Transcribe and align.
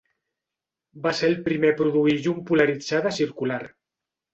Va 1.03 1.13
ser 1.21 1.29
el 1.33 1.37
primer 1.49 1.73
a 1.75 1.77
produir 1.85 2.19
llum 2.25 2.43
polaritzada 2.51 3.17
circular. 3.23 3.65